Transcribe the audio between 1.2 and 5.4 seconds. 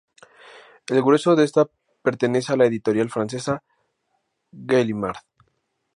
de esta pertenece a la editorial francesa Gallimard.